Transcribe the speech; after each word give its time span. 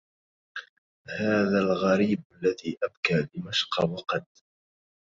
هذا 1.19 1.59
الغريب 1.59 2.23
الذي 2.33 2.77
أبكى 2.83 3.27
دمشق 3.35 3.83
وقد 3.85 4.25